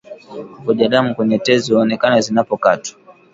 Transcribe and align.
Kuvuja 0.55 0.89
damu 0.89 1.15
kwenye 1.15 1.39
tezi 1.39 1.73
huonekana 1.73 2.21
zinapokatwa 2.21 2.99